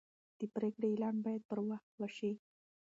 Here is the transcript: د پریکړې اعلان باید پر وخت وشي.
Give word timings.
د 0.39 0.41
پریکړې 0.53 0.87
اعلان 0.91 1.15
باید 1.25 1.41
پر 1.49 1.59
وخت 1.69 1.89
وشي. 2.01 2.31